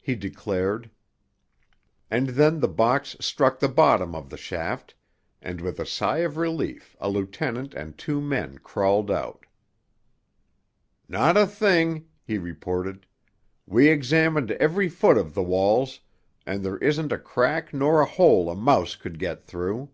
he 0.00 0.14
declared. 0.14 0.88
And 2.08 2.28
then 2.28 2.60
the 2.60 2.68
box 2.68 3.16
struck 3.18 3.58
the 3.58 3.68
bottom 3.68 4.14
of 4.14 4.30
the 4.30 4.36
shaft, 4.36 4.94
and 5.40 5.60
with 5.60 5.80
a 5.80 5.86
sigh 5.86 6.18
of 6.18 6.36
relief 6.36 6.94
a 7.00 7.08
lieutenant 7.08 7.74
and 7.74 7.98
two 7.98 8.20
men 8.20 8.58
crawled 8.58 9.10
out. 9.10 9.44
"Not 11.08 11.36
a 11.36 11.48
thing!" 11.48 12.06
he 12.22 12.38
reported. 12.38 13.08
"We 13.66 13.88
examined 13.88 14.52
every 14.52 14.88
foot 14.88 15.18
of 15.18 15.34
the 15.34 15.42
walls, 15.42 15.98
and 16.46 16.64
there 16.64 16.78
isn't 16.78 17.10
a 17.10 17.18
crack 17.18 17.74
nor 17.74 18.00
a 18.02 18.06
hole 18.06 18.48
a 18.50 18.54
mouse 18.56 18.94
could 18.94 19.18
get 19.18 19.42
through. 19.42 19.90